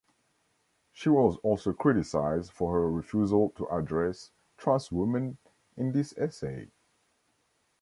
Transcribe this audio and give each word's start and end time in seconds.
She 0.91 1.09
was 1.09 1.37
also 1.43 1.73
criticized 1.73 2.51
for 2.51 2.73
her 2.73 2.89
refusal 2.89 3.51
to 3.51 3.67
address 3.67 4.31
transwomen 4.57 5.37
in 5.77 5.91
this 5.91 6.15
essay. 6.17 6.71